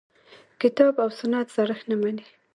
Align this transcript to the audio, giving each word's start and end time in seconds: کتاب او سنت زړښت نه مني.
کتاب 0.61 0.93
او 1.03 1.09
سنت 1.19 1.47
زړښت 1.55 1.85
نه 1.91 1.95
مني. 2.01 2.25